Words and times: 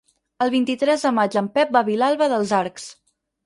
El 0.45 0.51
vint-i-tres 0.55 1.05
de 1.09 1.11
maig 1.19 1.39
en 1.43 1.51
Pep 1.59 1.77
va 1.77 1.85
a 1.87 1.89
Vilalba 1.93 2.33
dels 2.35 2.59
Arcs. 2.65 2.93